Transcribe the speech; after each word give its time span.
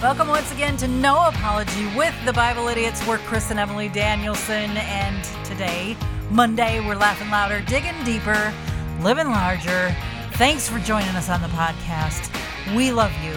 Welcome 0.00 0.28
once 0.28 0.52
again 0.52 0.76
to 0.76 0.86
No 0.86 1.26
Apology 1.26 1.86
with 1.96 2.14
the 2.24 2.32
Bible 2.32 2.68
Idiots. 2.68 3.04
We're 3.04 3.18
Chris 3.18 3.50
and 3.50 3.58
Emily 3.58 3.88
Danielson, 3.88 4.76
and 4.76 5.24
today, 5.44 5.96
Monday, 6.30 6.78
we're 6.78 6.94
laughing 6.94 7.28
louder, 7.30 7.60
digging 7.62 8.04
deeper, 8.04 8.54
living 9.00 9.28
larger. 9.30 9.94
Thanks 10.34 10.68
for 10.68 10.78
joining 10.78 11.08
us 11.16 11.28
on 11.28 11.42
the 11.42 11.48
podcast. 11.48 12.32
We 12.76 12.92
love 12.92 13.12
you. 13.24 13.34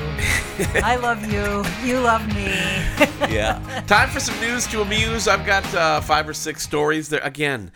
I 0.84 0.98
love 0.98 1.26
you. 1.32 1.64
You 1.84 2.00
love 2.00 2.28
me. 2.28 2.44
yeah. 3.34 3.84
Time 3.88 4.10
for 4.10 4.20
some 4.20 4.40
news 4.40 4.68
to 4.68 4.82
amuse. 4.82 5.28
I've 5.28 5.46
got 5.48 5.66
uh, 5.74 6.02
five 6.02 6.30
or 6.30 6.34
six 6.36 6.62
stories. 6.62 7.10
There 7.10 7.22
again. 7.22 7.72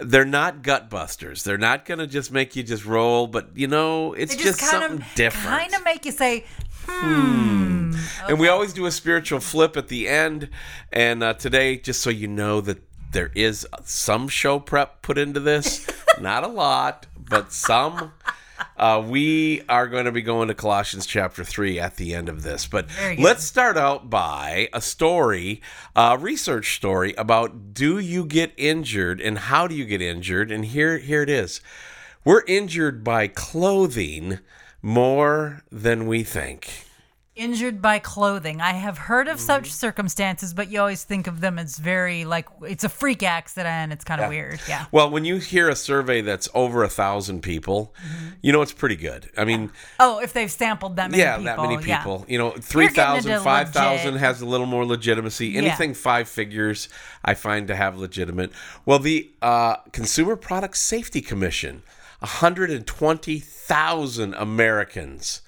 They're 0.00 0.24
not 0.24 0.62
gut 0.62 0.88
busters. 0.90 1.42
They're 1.42 1.58
not 1.58 1.84
going 1.84 1.98
to 1.98 2.06
just 2.06 2.30
make 2.30 2.54
you 2.54 2.62
just 2.62 2.86
roll, 2.86 3.26
but 3.26 3.48
you 3.56 3.66
know, 3.66 4.12
it's 4.12 4.36
They 4.36 4.44
just, 4.44 4.60
just 4.60 4.70
kind 4.70 4.82
something 4.84 5.00
of 5.04 5.14
different. 5.16 5.58
kind 5.58 5.74
of 5.74 5.82
make 5.82 6.04
you 6.04 6.12
say, 6.12 6.44
hmm. 6.88 7.92
And 8.28 8.38
we 8.38 8.48
always 8.48 8.72
do 8.72 8.86
a 8.86 8.90
spiritual 8.90 9.40
flip 9.40 9.76
at 9.76 9.88
the 9.88 10.08
end. 10.08 10.50
And 10.92 11.22
uh, 11.22 11.34
today, 11.34 11.78
just 11.78 12.00
so 12.00 12.10
you 12.10 12.28
know 12.28 12.60
that 12.60 12.82
there 13.12 13.30
is 13.34 13.66
some 13.84 14.28
show 14.28 14.58
prep 14.58 15.02
put 15.02 15.16
into 15.18 15.40
this, 15.40 15.88
not 16.20 16.44
a 16.44 16.48
lot, 16.48 17.06
but 17.18 17.52
some. 17.52 18.12
Uh, 18.76 19.02
we 19.04 19.62
are 19.68 19.88
going 19.88 20.04
to 20.04 20.12
be 20.12 20.22
going 20.22 20.48
to 20.48 20.54
Colossians 20.54 21.06
chapter 21.06 21.42
3 21.42 21.80
at 21.80 21.96
the 21.96 22.14
end 22.14 22.28
of 22.28 22.42
this. 22.42 22.66
But 22.66 22.86
let's 23.18 23.44
start 23.44 23.76
out 23.76 24.10
by 24.10 24.68
a 24.72 24.80
story, 24.80 25.62
a 25.96 26.16
research 26.18 26.76
story 26.76 27.14
about 27.14 27.74
do 27.74 27.98
you 27.98 28.24
get 28.24 28.52
injured 28.56 29.20
and 29.20 29.38
how 29.38 29.66
do 29.66 29.74
you 29.74 29.84
get 29.84 30.02
injured? 30.02 30.52
And 30.52 30.64
here, 30.64 30.98
here 30.98 31.22
it 31.22 31.30
is. 31.30 31.60
We're 32.24 32.44
injured 32.46 33.02
by 33.02 33.28
clothing 33.28 34.38
more 34.82 35.62
than 35.70 36.06
we 36.06 36.22
think. 36.22 36.87
Injured 37.38 37.80
by 37.80 37.98
clothing. 38.00 38.60
I 38.60 38.72
have 38.72 38.98
heard 38.98 39.28
of 39.28 39.36
Mm-hmm. 39.38 39.46
such 39.46 39.72
circumstances, 39.72 40.52
but 40.52 40.70
you 40.70 40.80
always 40.80 41.04
think 41.04 41.26
of 41.26 41.40
them 41.40 41.58
as 41.58 41.78
very 41.78 42.24
like 42.24 42.46
it's 42.62 42.84
a 42.84 42.88
freak 42.88 43.22
accident. 43.22 43.92
It's 43.92 44.04
kind 44.04 44.20
of 44.20 44.28
weird. 44.28 44.60
Yeah. 44.68 44.86
Well, 44.92 45.10
when 45.10 45.24
you 45.24 45.36
hear 45.36 45.68
a 45.68 45.76
survey 45.76 46.20
that's 46.20 46.48
over 46.54 46.82
a 46.84 46.88
thousand 46.88 47.42
people, 47.42 47.94
Mm-hmm. 48.04 48.28
you 48.42 48.52
know 48.52 48.62
it's 48.62 48.72
pretty 48.72 48.96
good. 48.96 49.30
I 49.38 49.44
mean, 49.44 49.70
Oh, 50.00 50.18
if 50.20 50.32
they've 50.32 50.50
sampled 50.50 50.96
that 50.96 51.10
many 51.10 51.22
yeah, 51.22 51.36
people. 51.38 51.56
that 51.56 51.62
many 51.68 51.84
yeah. 51.86 51.98
people. 51.98 52.24
You 52.28 52.38
know, 52.38 52.48
getting 52.50 52.62
3,000, 52.62 53.40
5,000 53.42 54.16
has 54.16 54.40
a 54.40 54.46
little 54.46 54.66
more 54.66 54.84
legitimacy. 54.84 55.56
Anything 55.56 55.94
five 55.94 56.28
figures, 56.28 56.88
I 57.24 57.34
find 57.34 57.68
to 57.68 57.76
have 57.76 57.96
legitimate. 57.98 58.50
Well, 58.84 58.98
the 58.98 59.30
uh, 59.40 59.76
Consumer 59.92 60.34
Product 60.36 60.76
Safety 60.76 61.20
Commission, 61.20 61.82
120,000 62.20 64.34
Americans 64.34 65.42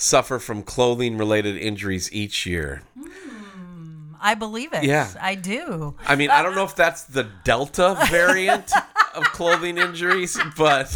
suffer 0.00 0.38
from 0.38 0.62
clothing 0.62 1.18
related 1.18 1.56
injuries 1.56 2.10
each 2.12 2.46
year. 2.46 2.82
Hmm, 2.96 4.14
I 4.20 4.34
believe 4.34 4.72
it. 4.72 4.84
Yeah. 4.84 5.08
I 5.20 5.34
do. 5.34 5.94
I 6.06 6.14
mean, 6.16 6.30
I 6.30 6.42
don't 6.42 6.54
know 6.54 6.64
if 6.64 6.76
that's 6.76 7.02
the 7.02 7.24
Delta 7.44 7.98
variant 8.08 8.70
of 9.16 9.24
clothing 9.24 9.76
injuries, 9.76 10.38
but 10.56 10.94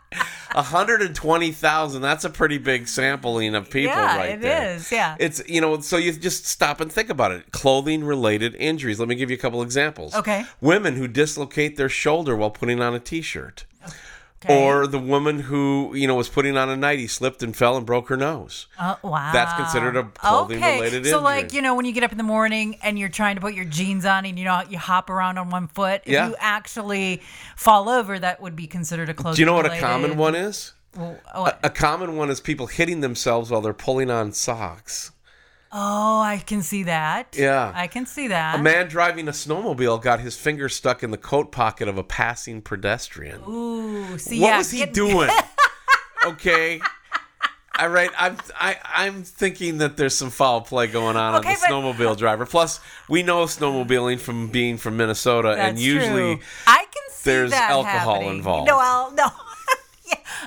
120,000, 0.54 2.02
that's 2.02 2.24
a 2.24 2.30
pretty 2.30 2.58
big 2.58 2.86
sampling 2.86 3.54
of 3.54 3.64
people 3.70 3.90
Yeah, 3.96 4.16
right 4.16 4.30
it 4.32 4.40
there. 4.40 4.74
is, 4.76 4.92
yeah. 4.92 5.16
It's, 5.18 5.42
you 5.48 5.60
know, 5.60 5.80
so 5.80 5.96
you 5.96 6.12
just 6.12 6.46
stop 6.46 6.80
and 6.80 6.92
think 6.92 7.08
about 7.10 7.32
it. 7.32 7.50
Clothing 7.52 8.04
related 8.04 8.54
injuries. 8.54 8.98
Let 9.00 9.08
me 9.08 9.14
give 9.14 9.30
you 9.30 9.36
a 9.36 9.40
couple 9.40 9.62
examples. 9.62 10.14
Okay. 10.14 10.44
Women 10.60 10.96
who 10.96 11.08
dislocate 11.08 11.76
their 11.76 11.88
shoulder 11.88 12.36
while 12.36 12.50
putting 12.50 12.80
on 12.80 12.94
a 12.94 13.00
t 13.00 13.20
shirt. 13.22 13.64
Okay. 13.84 13.96
Or 14.50 14.86
the 14.86 14.98
woman 14.98 15.40
who, 15.40 15.92
you 15.94 16.06
know, 16.06 16.14
was 16.14 16.28
putting 16.28 16.56
on 16.56 16.68
a 16.68 16.76
nightie, 16.76 17.06
slipped 17.06 17.42
and 17.42 17.56
fell 17.56 17.76
and 17.76 17.86
broke 17.86 18.08
her 18.08 18.16
nose. 18.16 18.66
Wow. 18.78 19.30
That's 19.32 19.52
considered 19.54 19.96
a 19.96 20.04
clothing-related 20.04 21.00
okay. 21.02 21.10
So, 21.10 21.18
injury. 21.18 21.20
like, 21.22 21.52
you 21.52 21.62
know, 21.62 21.74
when 21.76 21.84
you 21.84 21.92
get 21.92 22.02
up 22.02 22.12
in 22.12 22.18
the 22.18 22.24
morning 22.24 22.78
and 22.82 22.98
you're 22.98 23.08
trying 23.08 23.36
to 23.36 23.40
put 23.40 23.54
your 23.54 23.64
jeans 23.64 24.04
on 24.04 24.26
and 24.26 24.38
you 24.38 24.44
know 24.44 24.62
you 24.68 24.78
hop 24.78 25.10
around 25.10 25.38
on 25.38 25.50
one 25.50 25.68
foot, 25.68 26.02
if 26.04 26.12
Yeah. 26.12 26.28
you 26.28 26.36
actually 26.38 27.22
fall 27.56 27.88
over, 27.88 28.18
that 28.18 28.40
would 28.42 28.56
be 28.56 28.66
considered 28.66 29.08
a 29.08 29.14
clothing. 29.14 29.36
Do 29.36 29.42
you 29.42 29.46
know 29.46 29.54
what 29.54 29.66
a 29.66 29.78
common 29.78 30.16
one 30.16 30.34
is? 30.34 30.72
Well, 30.96 31.16
what? 31.34 31.58
A 31.62 31.70
common 31.70 32.16
one 32.16 32.28
is 32.28 32.40
people 32.40 32.66
hitting 32.66 33.00
themselves 33.00 33.50
while 33.50 33.60
they're 33.60 33.72
pulling 33.72 34.10
on 34.10 34.32
socks. 34.32 35.11
Oh, 35.74 36.20
I 36.20 36.36
can 36.44 36.62
see 36.62 36.82
that. 36.82 37.34
Yeah. 37.38 37.72
I 37.74 37.86
can 37.86 38.04
see 38.04 38.28
that. 38.28 38.58
A 38.58 38.62
man 38.62 38.88
driving 38.88 39.26
a 39.28 39.30
snowmobile 39.32 40.02
got 40.02 40.20
his 40.20 40.36
finger 40.36 40.68
stuck 40.68 41.02
in 41.02 41.10
the 41.10 41.16
coat 41.16 41.50
pocket 41.50 41.88
of 41.88 41.96
a 41.96 42.04
passing 42.04 42.60
pedestrian. 42.60 43.40
Ooh, 43.48 44.18
see, 44.18 44.40
what 44.40 44.48
yeah, 44.48 44.58
was 44.58 44.70
he 44.70 44.78
get- 44.80 44.92
doing? 44.92 45.30
okay. 46.26 46.80
All 47.78 47.88
right, 47.88 48.10
I'm 48.18 48.36
I, 48.60 48.76
I'm 48.94 49.22
thinking 49.22 49.78
that 49.78 49.96
there's 49.96 50.14
some 50.14 50.28
foul 50.28 50.60
play 50.60 50.88
going 50.88 51.16
on 51.16 51.36
Okay, 51.36 51.48
on 51.48 51.54
the 51.54 51.60
but- 51.62 51.70
snowmobile 51.70 52.18
driver. 52.18 52.44
Plus, 52.44 52.78
we 53.08 53.22
know 53.22 53.44
snowmobiling 53.46 54.20
from 54.20 54.48
being 54.48 54.76
from 54.76 54.98
Minnesota, 54.98 55.52
and 55.58 55.78
usually 55.78 56.36
true. 56.36 56.44
I 56.66 56.80
can 56.84 57.02
see 57.10 57.30
there's 57.30 57.52
alcohol 57.52 58.16
happening. 58.16 58.36
involved. 58.36 58.68
No, 58.68 58.76
I'll, 58.78 59.10
no. 59.12 59.26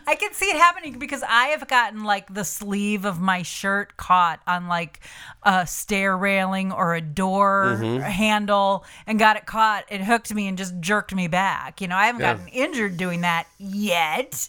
I 0.08 0.16
can 0.16 0.34
see 0.34 0.46
it 0.46 0.56
happening 0.58 1.00
because 1.00 1.24
I 1.24 1.48
have 1.48 1.68
gotten 1.68 2.04
like 2.04 2.34
the 2.34 2.44
sleeve 2.44 3.06
of 3.06 3.20
my 3.20 3.42
shirt 3.42 3.98
caught 3.98 4.40
on 4.48 4.68
like 4.68 5.00
a 5.44 5.66
stair 5.68 6.18
railing 6.18 6.72
or 6.72 6.96
a 6.96 7.02
door 7.02 7.46
Mm-hmm. 7.46 8.02
handle 8.02 8.86
and 9.08 9.18
got 9.20 9.38
it 9.38 9.46
caught. 9.46 9.86
It 9.90 10.02
hooked 10.02 10.34
me 10.34 10.48
and 10.48 10.58
just 10.58 10.80
jerked 10.80 11.14
me 11.16 11.28
back. 11.28 11.82
You 11.82 11.88
know, 11.88 11.96
I 11.96 12.08
haven't 12.08 12.22
Yeah. 12.22 12.34
gotten 12.34 12.48
injured 12.50 12.98
doing 12.98 13.22
that 13.22 13.48
yet, 13.58 14.48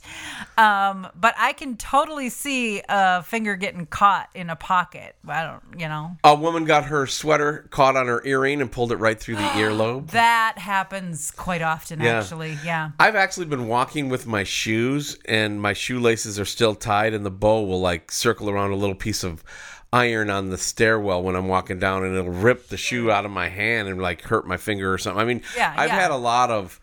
um, 0.58 1.06
but 1.14 1.34
I 1.38 1.52
can 1.52 1.76
totally 1.76 2.28
see 2.30 2.82
a 2.88 3.22
finger 3.22 3.56
getting 3.56 3.86
caught 3.86 4.28
in 4.34 4.50
a 4.50 4.56
pocket. 4.56 5.16
I 5.28 5.42
don't, 5.44 5.80
you 5.80 5.88
know. 5.88 6.16
a 6.24 6.34
woman 6.34 6.64
got 6.64 6.84
her 6.86 7.06
sweater 7.06 7.66
caught 7.70 7.96
on 7.96 8.06
her 8.06 8.22
earring 8.24 8.60
and 8.60 8.70
pulled 8.70 8.92
it 8.92 8.96
right 8.96 9.18
through 9.18 9.36
the 9.36 9.42
earlobe. 9.56 10.10
That 10.10 10.58
happens 10.58 11.30
quite 11.30 11.62
often, 11.62 12.00
Yeah. 12.00 12.18
actually. 12.20 12.58
Yeah. 12.64 12.90
I've 12.98 13.16
actually 13.16 13.46
been 13.46 13.68
walking 13.68 14.08
with 14.08 14.26
my 14.26 14.44
shoes, 14.44 15.16
and 15.26 15.35
my 15.60 15.72
shoelaces 15.72 16.38
are 16.40 16.44
still 16.44 16.74
tied, 16.74 17.14
and 17.14 17.24
the 17.24 17.30
bow 17.30 17.62
will 17.64 17.80
like 17.80 18.10
circle 18.10 18.48
around 18.50 18.70
a 18.72 18.76
little 18.76 18.94
piece 18.96 19.22
of 19.24 19.42
iron 19.92 20.28
on 20.30 20.50
the 20.50 20.58
stairwell 20.58 21.22
when 21.22 21.36
I'm 21.36 21.48
walking 21.48 21.78
down, 21.78 22.04
and 22.04 22.14
it'll 22.16 22.30
rip 22.30 22.68
the 22.68 22.76
shoe 22.76 23.10
out 23.10 23.24
of 23.24 23.30
my 23.30 23.48
hand 23.48 23.88
and 23.88 24.00
like 24.00 24.22
hurt 24.22 24.46
my 24.46 24.56
finger 24.56 24.92
or 24.92 24.98
something. 24.98 25.20
I 25.20 25.24
mean, 25.24 25.42
Yeah, 25.56 25.72
I've 25.76 25.88
yeah. 25.90 26.00
had 26.00 26.10
a 26.10 26.16
lot 26.16 26.50
of. 26.50 26.80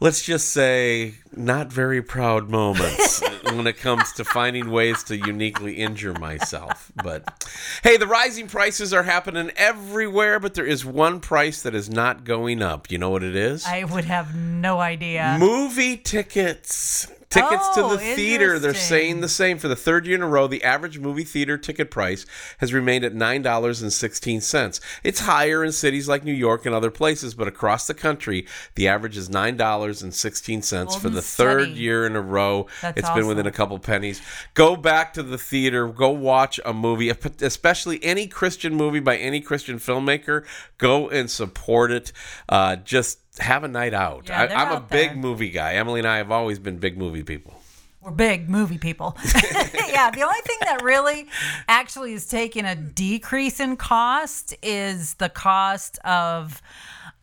Let's 0.00 0.24
just 0.24 0.50
say, 0.50 1.14
not 1.34 1.72
very 1.72 2.02
proud 2.02 2.50
moments 2.50 3.22
when 3.44 3.66
it 3.66 3.78
comes 3.78 4.12
to 4.14 4.24
finding 4.24 4.70
ways 4.70 5.04
to 5.04 5.16
uniquely 5.16 5.74
injure 5.74 6.12
myself. 6.14 6.90
But 7.02 7.48
hey, 7.84 7.96
the 7.96 8.06
rising 8.06 8.48
prices 8.48 8.92
are 8.92 9.04
happening 9.04 9.50
everywhere, 9.56 10.40
but 10.40 10.54
there 10.54 10.66
is 10.66 10.84
one 10.84 11.20
price 11.20 11.62
that 11.62 11.74
is 11.76 11.88
not 11.88 12.24
going 12.24 12.60
up. 12.60 12.90
You 12.90 12.98
know 12.98 13.10
what 13.10 13.22
it 13.22 13.36
is? 13.36 13.64
I 13.64 13.84
would 13.84 14.04
have 14.04 14.34
no 14.34 14.80
idea. 14.80 15.36
Movie 15.38 15.96
tickets. 15.96 17.06
Tickets 17.34 17.66
Oh, 17.76 17.90
to 17.90 17.96
the 17.96 18.14
theater. 18.14 18.58
They're 18.58 18.74
saying 18.74 19.20
the 19.20 19.28
same. 19.28 19.58
For 19.58 19.68
the 19.68 19.76
third 19.76 20.06
year 20.06 20.16
in 20.16 20.22
a 20.22 20.28
row, 20.28 20.46
the 20.46 20.62
average 20.62 20.98
movie 20.98 21.24
theater 21.24 21.58
ticket 21.58 21.90
price 21.90 22.24
has 22.58 22.72
remained 22.72 23.04
at 23.04 23.12
$9.16. 23.14 24.80
It's 25.02 25.20
higher 25.20 25.64
in 25.64 25.72
cities 25.72 26.08
like 26.08 26.24
New 26.24 26.32
York 26.32 26.64
and 26.66 26.74
other 26.74 26.90
places, 26.90 27.34
but 27.34 27.48
across 27.48 27.86
the 27.86 27.94
country, 27.94 28.46
the 28.76 28.88
average 28.88 29.16
is 29.16 29.28
$9.16 29.28 31.00
for 31.00 31.08
the 31.10 31.22
third 31.22 31.70
year 31.70 32.06
in 32.06 32.16
a 32.16 32.20
row. 32.20 32.66
That's 32.82 32.98
It's 33.00 33.10
been 33.10 33.26
within 33.26 33.46
a 33.46 33.52
couple 33.52 33.78
pennies. 33.78 34.22
Go 34.54 34.76
back 34.76 35.12
to 35.14 35.22
the 35.22 35.38
theater. 35.38 35.88
Go 35.88 36.10
watch 36.10 36.60
a 36.64 36.72
movie, 36.72 37.10
especially 37.40 38.02
any 38.04 38.26
Christian 38.26 38.74
movie 38.74 39.00
by 39.00 39.16
any 39.16 39.40
Christian 39.40 39.78
filmmaker. 39.78 40.44
Go 40.78 41.08
and 41.08 41.30
support 41.30 41.90
it. 41.90 42.12
Uh, 42.48 42.76
just 42.76 43.18
have 43.38 43.64
a 43.64 43.68
night 43.68 43.94
out. 43.94 44.28
Yeah, 44.28 44.42
I, 44.42 44.54
I'm 44.54 44.72
a 44.76 44.80
big 44.80 45.10
there. 45.10 45.16
movie 45.16 45.50
guy. 45.50 45.74
Emily 45.74 46.00
and 46.00 46.08
I 46.08 46.18
have 46.18 46.30
always 46.30 46.58
been 46.58 46.78
big 46.78 46.96
movie 46.96 47.22
people. 47.22 47.54
We're 48.00 48.10
big 48.10 48.50
movie 48.50 48.78
people. 48.78 49.16
yeah, 49.34 50.10
the 50.10 50.22
only 50.22 50.40
thing 50.44 50.58
that 50.62 50.80
really 50.82 51.26
actually 51.68 52.12
is 52.12 52.26
taking 52.26 52.66
a 52.66 52.74
decrease 52.74 53.60
in 53.60 53.76
cost 53.76 54.54
is 54.62 55.14
the 55.14 55.30
cost 55.30 55.98
of 56.04 56.60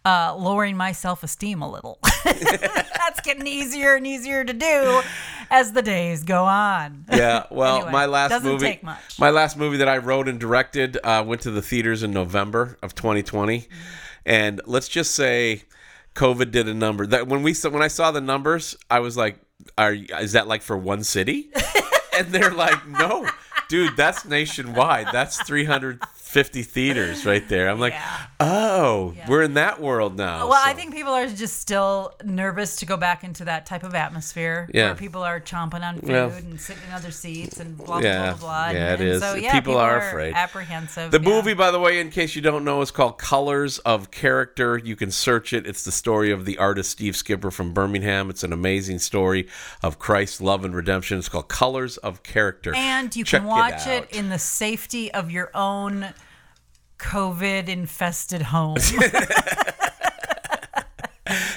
uh, 0.04 0.36
lowering 0.36 0.76
my 0.76 0.92
self 0.92 1.24
esteem 1.24 1.62
a 1.62 1.70
little. 1.70 2.00
That's 2.24 3.22
getting 3.24 3.46
easier 3.46 3.96
and 3.96 4.08
easier 4.08 4.44
to 4.44 4.54
do 4.54 5.02
as 5.52 5.74
the 5.74 5.82
days 5.84 6.24
go 6.24 6.46
on. 6.46 7.06
Yeah, 7.12 7.46
well, 7.52 7.76
Anyway, 7.78 7.92
my 7.92 8.06
last 8.08 8.30
doesn't 8.30 8.52
movie, 8.52 8.66
take 8.66 8.84
much. 8.84 9.20
my 9.20 9.30
last 9.30 9.58
movie 9.58 9.78
that 9.78 9.88
I 9.88 9.98
wrote 10.00 10.28
and 10.28 10.40
directed 10.40 10.98
uh, 11.04 11.24
went 11.26 11.42
to 11.42 11.52
the 11.52 11.62
theaters 11.62 12.02
in 12.02 12.12
November 12.12 12.78
of 12.82 12.96
2020, 12.96 13.68
and 14.26 14.62
let's 14.66 14.88
just 14.88 15.14
say, 15.14 15.64
COVID 16.16 16.52
did 16.52 16.68
a 16.68 16.74
number 16.74 17.06
that 17.08 17.28
when 17.28 17.44
we 17.44 17.54
when 17.54 17.82
I 17.82 17.88
saw 17.88 18.12
the 18.12 18.22
numbers, 18.22 18.76
I 18.90 19.00
was 19.00 19.16
like, 19.16 19.40
"Are 19.78 19.94
is 19.94 20.34
that 20.34 20.48
like 20.48 20.62
for 20.62 20.78
one 20.78 21.04
city?" 21.04 21.52
and 22.18 22.28
they're 22.28 22.52
like, 22.52 22.88
"No, 22.88 23.30
dude, 23.72 23.96
that's 23.98 24.26
nationwide. 24.26 25.08
That's 25.12 25.42
350 25.44 26.64
theaters 26.64 27.26
right 27.26 27.48
there." 27.48 27.70
I'm 27.70 27.80
like, 27.80 27.94
Yeah. 27.94 28.18
Oh, 28.40 29.14
we're 29.28 29.44
in 29.44 29.54
that 29.56 29.80
world 29.80 30.18
now. 30.18 30.48
Well, 30.48 30.62
I 30.64 30.74
think 30.74 30.94
people 30.94 31.14
are 31.14 31.28
just 31.28 31.60
still 31.60 32.14
nervous 32.24 32.76
to 32.78 32.86
go 32.86 32.98
back 32.98 33.24
into 33.24 33.46
that 33.46 33.66
type 33.66 33.84
of 33.84 33.96
atmosphere 33.96 34.70
Yeah. 34.74 34.88
where 34.88 34.96
people 34.96 35.24
are 35.24 35.40
chomping 35.40 35.82
on 35.84 36.00
food 36.00 36.10
Well- 36.10 36.30
and 36.32 36.60
sitting 36.60 36.84
in 36.88 36.94
other 36.94 37.12
seats 37.12 37.60
and 37.60 37.78
blah 37.78 37.86
blah 37.86 38.00
Yeah. 38.00 38.30
blah 38.34 38.40
blah. 38.40 38.70
Yeah, 38.70 38.94
it 38.94 39.00
and, 39.00 39.10
is. 39.10 39.22
So 39.22 39.36
yeah, 39.36 39.52
People 39.54 39.78
are 39.78 39.98
afraid. 40.10 40.34
apprehensive. 40.36 41.12
The 41.12 41.22
yeah. 41.22 41.30
movie, 41.30 41.54
by 41.54 41.72
the 41.72 41.80
way, 41.80 42.00
in 42.00 42.10
case 42.12 42.36
you 42.36 42.42
don't 42.42 42.64
know, 42.66 42.82
is 42.82 42.92
called 42.92 43.18
Colors 43.18 43.78
of 43.80 44.12
Character. 44.12 44.78
You 44.78 44.96
can 44.96 45.12
search 45.12 45.54
it. 45.54 45.66
It's 45.66 45.84
the 45.84 45.92
story 45.92 46.32
of 46.32 46.46
the 46.46 46.58
artist 46.58 46.90
Steve 46.92 47.16
Skipper 47.16 47.52
from 47.52 47.74
Birmingham. 47.74 48.30
It's 48.30 48.44
an 48.44 48.52
amazing 48.54 49.00
story 49.00 49.48
of 49.84 50.00
Christ's 50.00 50.42
love 50.42 50.66
and 50.66 50.76
redemption. 50.76 51.18
It's 51.20 51.30
called 51.30 51.48
Colors 51.48 51.98
of 51.98 52.24
Character. 52.24 52.74
and 52.76 53.16
you 53.16 53.24
Check 53.24 53.42
can 53.42 53.48
watch 53.48 53.61
it, 53.70 54.04
out. 54.04 54.12
in 54.12 54.30
the 54.30 54.40
safety 54.40 55.14
of 55.14 55.32
your 55.32 55.52
own 55.54 56.14
COVID 57.00 57.68
infested 57.68 58.42
home. 58.42 58.78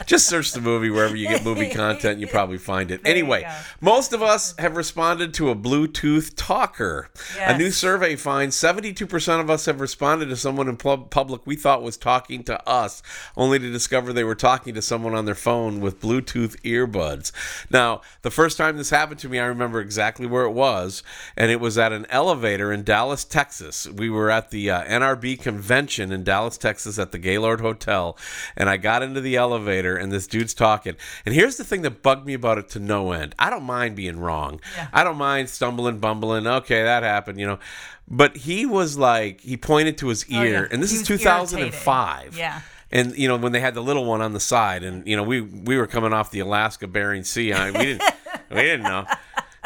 Just 0.06 0.26
search 0.28 0.52
the 0.52 0.60
movie 0.60 0.90
wherever 0.90 1.16
you 1.16 1.28
get 1.28 1.44
movie 1.44 1.70
content. 1.70 2.18
You 2.20 2.26
probably 2.26 2.58
find 2.58 2.90
it. 2.90 3.00
you 3.04 3.10
anyway, 3.10 3.50
most 3.80 4.12
of 4.12 4.22
us 4.22 4.54
have 4.58 4.76
responded 4.76 5.34
to 5.34 5.50
a 5.50 5.56
Bluetooth 5.56 6.32
talker. 6.36 7.08
A 7.38 7.56
new 7.58 7.70
survey 7.70 8.16
finds 8.16 8.56
72% 8.56 9.40
of 9.40 9.50
us 9.50 9.66
have 9.66 9.80
responded 9.80 10.26
to 10.26 10.36
someone 10.36 10.68
in 10.68 10.76
pub- 10.76 11.10
public 11.10 11.42
we 11.46 11.56
thought 11.56 11.82
was 11.82 11.96
talking 11.96 12.42
to 12.44 12.68
us, 12.68 13.02
only 13.36 13.58
to 13.58 13.70
discover 13.70 14.12
they 14.12 14.24
were 14.24 14.34
talking 14.34 14.74
to 14.74 14.82
someone 14.82 15.14
on 15.14 15.24
their 15.24 15.34
phone 15.34 15.80
with 15.80 16.00
Bluetooth 16.00 16.60
earbuds. 16.62 17.32
Now, 17.70 18.00
the 18.22 18.30
first 18.30 18.56
time 18.58 18.76
this 18.76 18.90
happened 18.90 19.20
to 19.20 19.28
me, 19.28 19.38
I 19.38 19.46
remember 19.46 19.80
exactly 19.80 20.26
where 20.26 20.44
it 20.44 20.52
was, 20.52 21.02
and 21.36 21.50
it 21.50 21.60
was 21.60 21.78
at 21.78 21.92
an 21.92 22.06
elevator 22.10 22.72
in 22.72 22.82
Dallas, 22.84 23.24
Texas. 23.24 23.86
We 23.88 24.10
were 24.10 24.30
at 24.30 24.50
the 24.50 24.70
uh, 24.70 24.84
NRB 24.84 25.40
convention 25.40 26.12
in 26.12 26.24
Dallas, 26.24 26.58
Texas 26.58 26.98
at 26.98 27.12
the 27.12 27.18
Gaylord 27.18 27.60
Hotel, 27.60 28.16
and 28.56 28.68
I 28.68 28.76
got 28.76 29.02
into 29.02 29.20
the 29.20 29.36
elevator, 29.36 29.93
and 29.96 30.12
this 30.12 30.26
dude's 30.26 30.54
talking. 30.54 30.96
And 31.24 31.34
here's 31.34 31.56
the 31.56 31.64
thing 31.64 31.82
that 31.82 32.02
bugged 32.02 32.26
me 32.26 32.34
about 32.34 32.58
it 32.58 32.68
to 32.70 32.78
no 32.80 33.12
end 33.12 33.34
I 33.38 33.50
don't 33.50 33.64
mind 33.64 33.96
being 33.96 34.18
wrong, 34.18 34.60
Yeah. 34.76 34.88
I 34.92 35.04
don't 35.04 35.16
mind 35.18 35.48
stumbling, 35.50 35.98
bumbling. 35.98 36.46
Okay, 36.46 36.82
that 36.82 37.02
happened, 37.02 37.38
you 37.40 37.46
know. 37.46 37.58
But 38.06 38.36
he 38.36 38.66
was 38.66 38.98
like, 38.98 39.40
he 39.40 39.56
pointed 39.56 39.96
to 39.98 40.08
his 40.08 40.28
ear, 40.28 40.40
Oh, 40.40 40.44
yeah. 40.62 40.68
and 40.70 40.82
this 40.82 40.90
He 40.90 40.98
is 40.98 41.06
2005. 41.06 42.18
irritated. 42.22 42.38
Yeah. 42.38 42.60
And 42.92 43.16
you 43.18 43.26
know 43.26 43.36
when 43.36 43.50
they 43.52 43.58
had 43.60 43.74
the 43.74 43.82
little 43.82 44.04
one 44.04 44.20
on 44.20 44.34
the 44.34 44.40
side, 44.40 44.84
and 44.84 45.04
you 45.06 45.16
know 45.16 45.24
we 45.24 45.40
we 45.40 45.76
were 45.76 45.86
coming 45.88 46.12
off 46.12 46.30
the 46.30 46.38
Alaska 46.40 46.86
Bering 46.86 47.24
Sea. 47.24 47.52
I 47.52 47.70
we 47.72 47.78
didn't 47.86 48.02
we 48.50 48.56
didn't 48.62 48.82
know, 48.84 49.04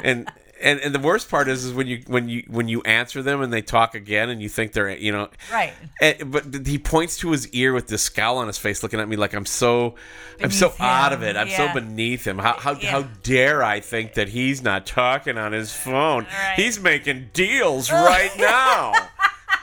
and 0.02 0.30
and 0.62 0.80
and 0.80 0.94
the 0.94 0.98
worst 0.98 1.28
part 1.30 1.48
is 1.48 1.64
is 1.64 1.72
when 1.72 1.86
you 1.86 2.02
when 2.06 2.28
you 2.28 2.42
when 2.48 2.68
you 2.68 2.82
answer 2.82 3.22
them 3.22 3.42
and 3.42 3.52
they 3.52 3.62
talk 3.62 3.94
again 3.94 4.28
and 4.30 4.40
you 4.42 4.48
think 4.48 4.72
they're 4.72 4.90
you 4.90 5.12
know 5.12 5.28
Right. 5.52 5.72
and, 6.00 6.30
but 6.32 6.66
he 6.66 6.78
points 6.78 7.16
to 7.18 7.30
his 7.30 7.48
ear 7.48 7.72
with 7.72 7.86
this 7.88 8.02
scowl 8.02 8.38
on 8.38 8.46
his 8.46 8.58
face, 8.58 8.82
looking 8.82 9.00
at 9.00 9.08
me 9.08 9.16
like 9.16 9.34
I'm 9.34 9.46
so, 9.46 9.94
I'm 10.42 10.50
so 10.50 10.68
Beneath 10.68 10.80
out 10.80 11.12
of 11.12 11.22
it. 11.22 11.36
I'm 11.36 11.48
yeah. 11.48 11.72
so 11.72 11.80
beneath 11.80 12.26
him. 12.26 12.38
How 12.38 12.54
how, 12.54 12.72
Yeah. 12.74 12.90
how 12.90 13.02
dare 13.22 13.62
I 13.62 13.80
think 13.80 14.14
that 14.14 14.28
he's 14.28 14.62
not 14.62 14.86
talking 14.86 15.38
on 15.38 15.52
his 15.52 15.72
phone? 15.72 16.24
Right. 16.24 16.54
He's 16.56 16.80
making 16.80 17.30
deals 17.32 17.90
right 17.90 18.32
now. 18.38 18.92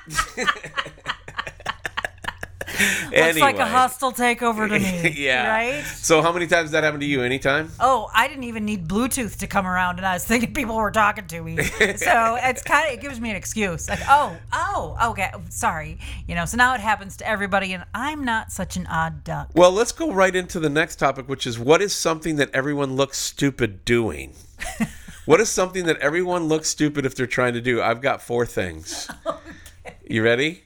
Looks 3.12 3.40
like 3.40 3.58
a 3.58 3.66
hostile 3.66 4.12
takeover 4.12 4.68
to 4.68 4.80
me. 4.80 5.16
yeah. 5.18 5.48
Right? 5.48 5.84
So 5.84 6.22
how 6.22 6.32
many 6.32 6.48
times 6.48 6.72
that 6.72 6.84
happen 6.84 7.00
to 7.00 7.06
you? 7.06 7.22
Anytime? 7.22 7.72
Oh, 7.80 8.10
I 8.14 8.28
didn't 8.28 8.44
even 8.46 8.66
need 8.66 8.88
Bluetooth 8.88 9.38
to 9.38 9.48
come 9.48 9.66
around, 9.66 9.98
and 9.98 10.06
I 10.06 10.14
was 10.14 10.26
thinking 10.28 10.54
people 10.54 10.76
were 10.76 10.92
talking 10.92 11.28
to 11.28 11.42
me. 11.42 11.64
so 11.64 12.38
it's 12.42 12.62
kind 12.64 12.88
of 12.88 12.94
it 12.94 13.02
gives 13.02 13.20
me 13.22 13.30
an 13.30 13.36
excuse, 13.36 13.88
like, 13.90 14.02
oh, 14.08 14.38
oh, 14.54 14.98
okay, 15.12 15.32
sorry, 15.50 16.00
you 16.28 16.36
know. 16.36 16.46
So 16.46 16.58
now 16.58 16.74
it 16.74 16.82
happens 16.82 17.18
to 17.18 17.28
everybody, 17.28 17.74
and 17.74 17.86
I'm 17.94 18.24
not 18.24 18.52
such 18.52 18.76
an 18.76 18.88
odd 18.88 19.24
duck. 19.24 19.50
Well, 19.54 19.72
let's 19.72 19.92
go 19.92 20.12
right 20.12 20.36
into 20.36 20.60
the 20.60 20.70
next 20.70 20.98
topic, 20.98 21.30
which 21.30 21.48
is 21.48 21.58
what 21.58 21.82
is 21.82 21.94
something 21.94 22.36
that 22.38 22.50
everyone 22.54 22.96
looks 22.96 23.18
stupid 23.18 23.86
doing? 23.86 24.34
what 25.26 25.40
is 25.40 25.50
something 25.50 25.86
that 25.86 25.98
everyone 25.98 26.46
looks 26.46 26.70
stupid 26.70 27.06
if 27.06 27.16
they're 27.16 27.28
trying 27.28 27.54
to 27.54 27.62
do? 27.62 27.82
I've 27.82 28.02
got 28.02 28.22
four 28.22 28.46
things. 28.46 29.10
You 30.08 30.24
ready? 30.24 30.65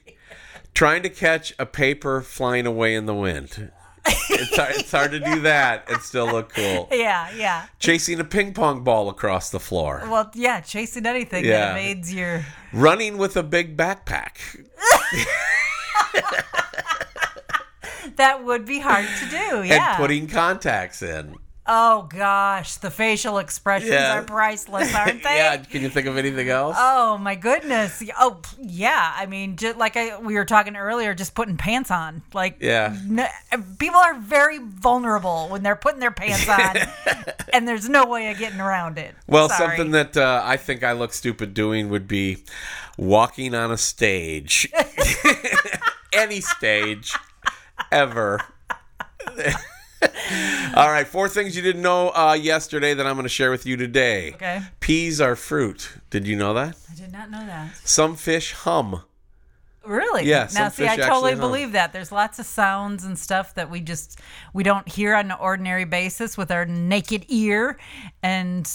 Trying 0.74 1.02
to 1.02 1.10
catch 1.10 1.52
a 1.58 1.66
paper 1.66 2.20
flying 2.22 2.66
away 2.66 2.94
in 2.94 3.06
the 3.06 3.14
wind. 3.14 3.70
It's 4.06 4.56
hard, 4.56 4.74
it's 4.76 4.90
hard 4.90 5.10
to 5.10 5.20
do 5.20 5.40
that 5.42 5.90
and 5.90 6.00
still 6.00 6.26
look 6.26 6.54
cool. 6.54 6.88
Yeah, 6.90 7.30
yeah. 7.36 7.66
Chasing 7.78 8.18
a 8.18 8.24
ping 8.24 8.54
pong 8.54 8.82
ball 8.82 9.08
across 9.10 9.50
the 9.50 9.60
floor. 9.60 10.02
Well, 10.10 10.30
yeah, 10.34 10.60
chasing 10.60 11.04
anything 11.04 11.44
Yeah. 11.44 11.72
that 11.74 11.78
evades 11.78 12.14
your. 12.14 12.44
Running 12.72 13.18
with 13.18 13.36
a 13.36 13.42
big 13.42 13.76
backpack. 13.76 14.38
That 18.16 18.44
would 18.44 18.66
be 18.66 18.80
hard 18.80 19.06
to 19.06 19.26
do. 19.30 19.62
Yeah. 19.64 19.90
And 19.90 19.96
putting 19.96 20.26
contacts 20.26 21.00
in. 21.02 21.36
Oh 21.72 22.08
gosh, 22.10 22.74
the 22.78 22.90
facial 22.90 23.38
expressions 23.38 23.92
Yeah. 23.92 24.18
are 24.18 24.22
priceless, 24.24 24.92
aren't 24.94 25.22
they? 25.22 25.36
yeah, 25.36 25.56
can 25.58 25.82
you 25.82 25.88
think 25.88 26.08
of 26.08 26.16
anything 26.16 26.48
else? 26.48 26.76
Oh 26.78 27.16
my 27.16 27.36
goodness! 27.36 28.02
Oh 28.18 28.40
yeah, 28.60 29.14
I 29.16 29.26
mean, 29.26 29.54
just 29.56 29.78
like 29.78 29.96
I, 29.96 30.18
we 30.18 30.34
were 30.34 30.44
talking 30.44 30.74
earlier, 30.76 31.14
just 31.14 31.34
putting 31.34 31.56
pants 31.56 31.90
on. 31.92 32.22
Like, 32.34 32.56
Yeah. 32.60 32.94
n- 33.08 33.28
people 33.78 34.00
are 34.00 34.14
very 34.18 34.58
vulnerable 34.58 35.46
when 35.48 35.62
they're 35.62 35.76
putting 35.76 36.00
their 36.00 36.10
pants 36.10 36.48
on, 36.48 37.24
and 37.52 37.68
there's 37.68 37.88
no 37.88 38.04
way 38.04 38.30
of 38.32 38.38
getting 38.38 38.60
around 38.60 38.98
it. 38.98 39.14
Well, 39.28 39.48
Sorry. 39.48 39.76
something 39.76 39.92
that 39.92 40.16
uh, 40.16 40.42
I 40.44 40.56
think 40.56 40.82
I 40.82 40.92
look 40.92 41.12
stupid 41.12 41.54
doing 41.54 41.88
would 41.88 42.08
be 42.08 42.42
walking 42.98 43.54
on 43.54 43.70
a 43.70 43.76
stage. 43.78 44.70
Any 46.12 46.40
stage, 46.40 47.14
ever. 47.92 48.40
All 50.74 50.90
right, 50.90 51.06
four 51.06 51.28
things 51.28 51.56
you 51.56 51.62
didn't 51.62 51.82
know 51.82 52.10
uh, 52.10 52.32
yesterday 52.40 52.94
that 52.94 53.06
I'm 53.06 53.14
going 53.14 53.24
to 53.24 53.28
share 53.28 53.50
with 53.50 53.66
you 53.66 53.76
today. 53.76 54.32
Okay. 54.34 54.62
Peas 54.80 55.20
are 55.20 55.36
fruit. 55.36 55.92
Did 56.10 56.26
you 56.26 56.36
know 56.36 56.54
that? 56.54 56.76
I 56.90 56.94
did 56.94 57.12
not 57.12 57.30
know 57.30 57.44
that. 57.44 57.76
Some 57.84 58.16
fish 58.16 58.52
hum. 58.52 59.02
Really? 59.84 60.24
Yeah, 60.26 60.46
Now, 60.54 60.68
see, 60.68 60.86
I 60.86 60.96
totally 60.96 61.34
believe 61.34 61.72
that. 61.72 61.92
There's 61.92 62.12
lots 62.12 62.38
of 62.38 62.44
sounds 62.46 63.04
and 63.04 63.18
stuff 63.18 63.54
that 63.54 63.70
we 63.70 63.80
just 63.80 64.20
we 64.52 64.62
don't 64.62 64.86
hear 64.86 65.14
on 65.14 65.30
an 65.30 65.36
ordinary 65.40 65.84
basis 65.86 66.36
with 66.36 66.50
our 66.50 66.66
naked 66.66 67.24
ear, 67.28 67.78
and 68.22 68.70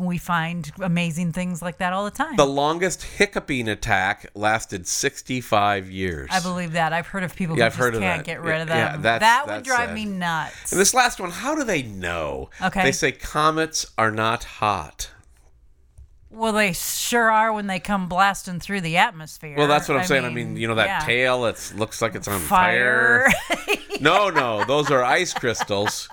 we 0.00 0.16
find 0.16 0.70
amazing 0.80 1.32
things 1.32 1.60
like 1.60 1.78
that 1.78 1.92
all 1.92 2.04
the 2.04 2.10
time. 2.12 2.36
The 2.36 2.46
longest 2.46 3.02
hiccuping 3.02 3.68
attack 3.68 4.30
lasted 4.34 4.86
65 4.86 5.90
years. 5.90 6.30
I 6.32 6.40
believe 6.40 6.72
that. 6.72 6.92
I've 6.92 7.08
heard 7.08 7.24
of 7.24 7.34
people 7.34 7.56
Yeah, 7.58 7.64
who 7.64 7.66
I've 7.66 7.72
just 7.72 7.78
heard 7.80 7.94
of 7.96 8.00
can't 8.00 8.20
that. 8.20 8.26
get 8.26 8.40
rid 8.40 8.60
of 8.60 8.68
them. 8.68 8.76
Yeah, 8.78 8.96
that's- 8.96 9.20
that 9.20 9.46
would 9.52 9.64
drive 9.64 9.88
sad. 9.88 9.94
me 9.94 10.04
nuts. 10.04 10.70
And 10.72 10.80
this 10.80 10.94
last 10.94 11.18
one, 11.20 11.30
how 11.30 11.54
do 11.56 11.64
they 11.64 11.82
know? 11.82 12.50
Okay. 12.62 12.82
They 12.84 12.92
say 12.92 13.10
comets 13.12 13.86
are 13.98 14.10
not 14.12 14.44
hot. 14.44 15.10
Well, 16.34 16.52
they 16.52 16.72
sure 16.72 17.30
are 17.30 17.52
when 17.52 17.66
they 17.66 17.78
come 17.78 18.08
blasting 18.08 18.60
through 18.60 18.80
the 18.80 18.96
atmosphere. 18.96 19.54
Well, 19.56 19.68
that's 19.68 19.88
what 19.88 19.98
I'm 19.98 20.04
saying. 20.04 20.24
I 20.24 20.30
mean, 20.30 20.56
you 20.56 20.66
know 20.68 20.74
that 20.74 20.86
yeah. 20.86 21.06
tail. 21.06 21.46
It 21.46 21.72
looks 21.76 22.02
like 22.02 22.14
it's 22.14 22.28
on 22.28 22.40
fire. 22.40 23.30
fire. 23.48 23.78
No, 24.00 24.28
no, 24.28 24.64
those 24.64 24.90
are 24.90 25.04
ice 25.04 25.32
crystals. 25.32 26.08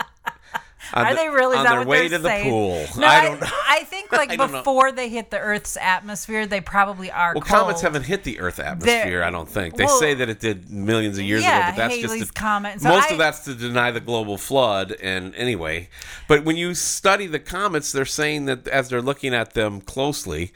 Are 0.94 1.10
the- 1.10 1.16
they 1.16 1.30
really? 1.30 1.58
On 1.58 1.64
that 1.64 1.76
their 1.76 1.86
way 1.86 2.08
they're 2.08 2.18
to 2.18 2.24
the 2.24 2.30
saying? 2.30 2.50
pool? 2.50 2.86
No, 2.98 3.08
I 3.08 3.10
I, 3.10 3.22
don't 3.26 3.42
know. 3.42 3.48
I 3.68 3.84
think 3.84 4.12
like 4.12 4.32
I 4.32 4.36
before 4.48 4.92
they 4.92 5.10
hit 5.10 5.32
the 5.32 5.40
Earth's 5.40 5.78
atmosphere, 5.78 6.46
they 6.46 6.62
probably 6.62 7.12
are. 7.12 7.34
Well, 7.34 7.42
cold. 7.42 7.62
comets 7.62 7.82
haven't 7.82 8.04
hit 8.04 8.24
the 8.24 8.40
Earth 8.40 8.60
atmosphere. 8.60 9.24
I 9.24 9.30
don't 9.30 9.50
think 9.50 9.76
they 9.76 9.86
well, 9.86 10.00
say 10.00 10.14
that 10.16 10.30
it 10.30 10.40
did 10.40 10.70
millions 10.70 11.18
of 11.18 11.24
years 11.24 11.44
yeah, 11.44 11.70
ago, 11.70 11.72
but 11.72 11.78
that's 11.78 11.96
Halley's 11.96 12.20
just 12.22 12.36
to, 12.36 12.42
comet. 12.42 12.82
So 12.82 12.90
most 12.90 13.10
I- 13.10 13.14
of 13.14 13.18
that's 13.18 13.40
to 13.46 13.56
deny 13.56 13.92
the 13.92 14.00
global 14.00 14.38
flood. 14.38 14.96
And 15.02 15.36
anyway, 15.36 15.90
but 16.28 16.44
when 16.44 16.58
you 16.58 16.74
study 16.74 17.28
the 17.28 17.40
comets, 17.40 17.92
they're 17.92 18.06
saying 18.06 18.46
that 18.46 18.68
as 18.68 18.90
they're 18.90 19.02
looking 19.02 19.34
at 19.34 19.54
them 19.54 19.82
closely, 19.82 20.52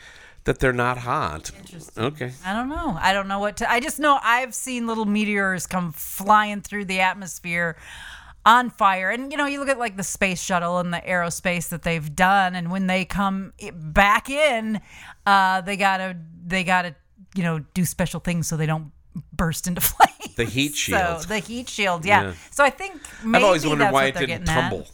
that 0.46 0.60
they're 0.60 0.74
not 0.74 1.00
hot. 1.00 1.51
Okay. 1.98 2.32
I 2.46 2.53
don't 2.53 2.70
know. 2.70 2.98
I 3.00 3.13
don't 3.13 3.27
know 3.27 3.39
what 3.39 3.58
to. 3.58 3.70
I 3.70 3.79
just 3.79 4.00
know 4.00 4.20
I've 4.22 4.53
seen 4.53 4.88
little 4.88 5.05
meteors 5.05 5.65
come 5.67 5.91
flying 5.91 6.62
through 6.62 6.86
the 6.86 7.00
atmosphere 7.00 7.75
on 8.45 8.69
fire. 8.69 9.09
And 9.09 9.31
you 9.31 9.37
know, 9.37 9.45
you 9.45 9.59
look 9.59 9.69
at 9.69 9.79
like 9.79 9.97
the 9.97 10.03
space 10.03 10.41
shuttle 10.41 10.79
and 10.79 10.93
the 10.93 10.99
aerospace 10.99 11.69
that 11.69 11.83
they've 11.83 12.15
done, 12.15 12.55
and 12.55 12.71
when 12.71 12.87
they 12.87 13.05
come 13.05 13.53
back 13.73 14.29
in, 14.29 14.81
uh, 15.25 15.61
they 15.61 15.77
gotta 15.77 16.17
they 16.45 16.63
gotta 16.63 16.95
you 17.35 17.43
know 17.43 17.59
do 17.73 17.85
special 17.85 18.19
things 18.19 18.47
so 18.47 18.55
they 18.57 18.65
don't 18.65 18.91
burst 19.33 19.67
into 19.67 19.81
flames. 19.81 20.35
The 20.35 20.45
heat 20.45 20.75
shield. 20.75 21.21
So 21.21 21.27
the 21.27 21.39
heat 21.39 21.69
shield, 21.69 22.05
yeah. 22.05 22.23
Yeah. 22.23 22.33
So 22.51 22.63
I 22.63 22.69
think 22.69 23.01
maybe 23.23 23.37
I've 23.37 23.43
always 23.45 23.65
wondered 23.65 23.85
that's 23.85 23.93
why 23.93 24.01
what 24.03 24.09
it 24.09 24.13
they're 24.15 24.27
didn't 24.27 24.45
getting 24.45 24.63
at. 24.63 24.91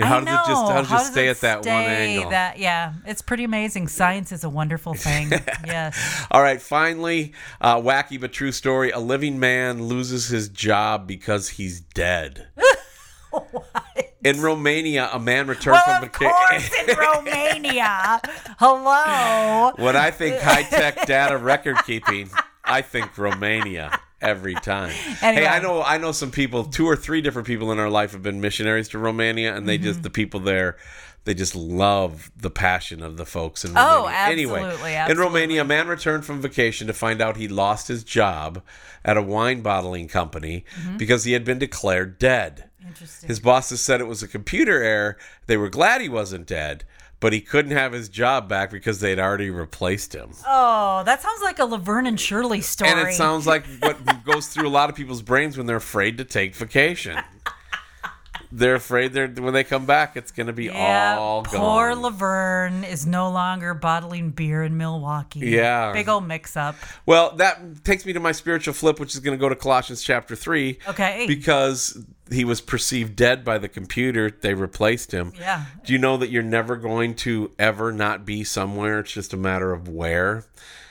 You 0.00 0.06
know, 0.06 0.16
I 0.16 0.18
how 0.18 0.20
does 0.20 0.34
it 0.34 0.50
just 0.50 0.62
how 0.72 0.78
does 0.78 0.88
How 0.88 0.96
it 0.98 1.04
stay 1.12 1.26
it 1.28 1.30
at 1.30 1.40
that 1.40 1.56
one 1.58 1.62
stay 1.64 2.14
angle? 2.16 2.30
that- 2.30 2.58
yeah, 2.58 2.94
it's 3.06 3.22
pretty 3.22 3.44
amazing. 3.44 3.88
Science 3.88 4.32
is 4.32 4.44
a 4.44 4.48
wonderful 4.50 4.94
thing. 5.06 5.30
yes. 5.66 6.26
All 6.30 6.42
right, 6.42 6.60
finally, 6.60 7.32
uh, 7.60 7.76
wacky 7.76 8.20
but 8.20 8.32
true 8.32 8.52
story. 8.52 8.90
A 8.90 8.98
living 8.98 9.38
man 9.38 9.84
loses 9.84 10.28
his 10.28 10.48
job 10.48 11.06
because 11.06 11.50
he's 11.50 11.80
dead. 11.80 12.48
In 14.24 14.40
Romania, 14.42 15.08
a 15.12 15.18
man 15.18 15.46
returned 15.46 15.78
Well, 15.86 16.00
from 16.00 16.04
of 16.08 16.12
course, 16.12 16.70
in 16.86 16.94
Romania. 16.96 18.20
Hello. 18.58 19.72
when 19.82 19.96
I 19.96 20.10
think 20.10 20.38
high 20.40 20.62
tech 20.64 21.06
data 21.06 21.38
record 21.38 21.76
keeping, 21.86 22.28
I 22.64 22.82
think 22.82 23.16
Romania. 23.16 23.98
Every 24.20 24.54
time. 24.54 24.92
Anyway. 25.22 25.42
Hey, 25.44 25.46
I 25.46 25.58
know 25.60 25.82
I 25.82 25.98
know 25.98 26.12
some 26.12 26.30
people, 26.30 26.64
two 26.64 26.86
or 26.86 26.96
three 26.96 27.20
different 27.20 27.46
people 27.46 27.70
in 27.72 27.78
our 27.78 27.90
life 27.90 28.12
have 28.12 28.22
been 28.22 28.40
missionaries 28.40 28.88
to 28.90 28.98
Romania, 28.98 29.54
and 29.56 29.68
they 29.68 29.76
Mm-hmm. 29.78 29.84
just 29.84 30.02
the 30.02 30.10
people 30.10 30.40
there. 30.40 30.76
They 31.24 31.34
just 31.34 31.54
love 31.54 32.30
the 32.34 32.48
passion 32.50 33.02
of 33.02 33.18
the 33.18 33.26
folks 33.26 33.62
in 33.64 33.72
Oh, 33.76 34.04
Romania. 34.04 34.16
Anyway, 34.32 34.62
absolutely, 34.62 34.94
in 35.12 35.18
Romania, 35.18 35.60
a 35.60 35.64
man 35.64 35.86
returned 35.86 36.24
from 36.24 36.40
vacation 36.40 36.86
to 36.86 36.94
find 36.94 37.20
out 37.20 37.36
he 37.36 37.46
lost 37.46 37.88
his 37.88 38.04
job 38.04 38.62
at 39.04 39.18
a 39.18 39.22
wine 39.22 39.60
bottling 39.60 40.08
company 40.08 40.64
Mm-hmm. 40.80 40.96
because 40.96 41.24
he 41.24 41.32
had 41.32 41.44
been 41.44 41.58
declared 41.58 42.18
dead. 42.18 42.70
Interesting. 42.86 43.28
His 43.28 43.38
bosses 43.38 43.80
said 43.82 44.00
it 44.00 44.06
was 44.08 44.22
a 44.22 44.28
computer 44.28 44.82
error. 44.82 45.18
They 45.46 45.58
were 45.58 45.68
glad 45.68 46.00
he 46.00 46.08
wasn't 46.08 46.46
dead, 46.46 46.84
but 47.20 47.32
he 47.32 47.40
couldn't 47.40 47.72
have 47.72 47.92
his 47.92 48.08
job 48.08 48.48
back 48.48 48.70
because 48.70 49.00
they'd 49.00 49.18
already 49.18 49.50
replaced 49.50 50.14
him. 50.14 50.30
oh, 50.46 51.02
that 51.04 51.22
sounds 51.22 51.42
like 51.42 51.58
a 51.58 51.64
Laverne 51.64 52.06
and 52.06 52.18
Shirley 52.18 52.62
story. 52.62 52.90
And 52.90 53.08
it 53.08 53.14
sounds 53.14 53.46
like 53.46 53.64
what 53.80 54.24
goes 54.24 54.48
through 54.48 54.66
a 54.66 54.70
lot 54.70 54.90
of 54.90 54.96
people's 54.96 55.22
brains 55.22 55.56
when 55.56 55.66
they're 55.66 55.76
afraid 55.76 56.18
to 56.18 56.24
take 56.24 56.54
vacation. 56.54 57.18
They're 58.52 58.74
afraid 58.74 59.12
they're 59.12 59.28
when 59.28 59.54
they 59.54 59.62
come 59.62 59.86
back, 59.86 60.16
it's 60.16 60.32
going 60.32 60.48
to 60.48 60.52
be 60.52 60.64
yeah, 60.64 61.16
all 61.16 61.44
poor 61.44 61.52
gone. 61.52 61.60
Poor 61.60 61.94
Laverne 61.94 62.82
is 62.82 63.06
no 63.06 63.30
longer 63.30 63.74
bottling 63.74 64.30
beer 64.30 64.64
in 64.64 64.76
Milwaukee. 64.76 65.38
Yeah. 65.40 65.92
Big 65.92 66.08
old 66.08 66.26
mix 66.26 66.56
up. 66.56 66.74
well, 67.06 67.36
that 67.36 67.84
takes 67.84 68.04
me 68.04 68.12
to 68.12 68.18
my 68.18 68.32
spiritual 68.32 68.74
flip, 68.74 68.98
which 68.98 69.14
is 69.14 69.20
going 69.20 69.38
to 69.38 69.40
go 69.40 69.48
to 69.48 69.54
Colossians 69.54 70.02
chapter 70.02 70.34
three. 70.34 70.80
Okay. 70.88 71.26
Because 71.28 72.04
he 72.30 72.44
was 72.44 72.60
perceived 72.60 73.16
dead 73.16 73.44
by 73.44 73.58
the 73.58 73.68
computer, 73.68 74.30
they 74.30 74.54
replaced 74.54 75.12
him. 75.12 75.32
Yeah. 75.38 75.64
Do 75.84 75.92
you 75.92 75.98
know 75.98 76.16
that 76.16 76.30
you're 76.30 76.42
never 76.42 76.76
going 76.76 77.14
to 77.16 77.50
ever 77.58 77.92
not 77.92 78.24
be 78.24 78.44
somewhere? 78.44 79.00
It's 79.00 79.12
just 79.12 79.32
a 79.32 79.36
matter 79.36 79.72
of 79.72 79.88
where. 79.88 80.44